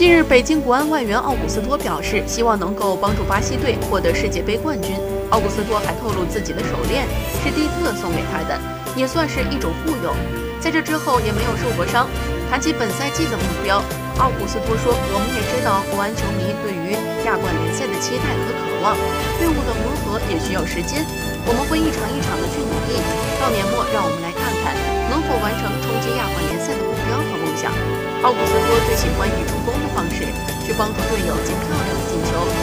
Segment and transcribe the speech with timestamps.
[0.00, 4.96] 近日，北京国安外援奥古斯托表示，希望能够帮助巴西队获得世界杯冠军。
[5.28, 7.04] 奥古斯托还透露，自己的手链
[7.44, 8.56] 是蒂特送给他的，
[8.96, 10.16] 也算是一种护佑。
[10.58, 12.08] 在这之后，也没有受过伤。
[12.48, 13.84] 谈起本赛季的目标，
[14.16, 16.96] 奥古斯托说：“我们也知道国安球迷对于
[17.28, 18.96] 亚冠联赛的期待和渴望，
[19.36, 21.04] 队伍的磨合也需要时间。
[21.44, 22.96] 我们会一场一场的去努力。
[23.36, 24.48] 到年末，让我们来看”
[28.22, 30.24] 奥古斯托最喜欢以助攻的方式
[30.64, 32.59] 去帮助队友进漂亮的进球，